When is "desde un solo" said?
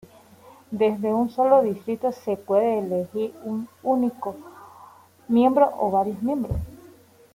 0.71-1.61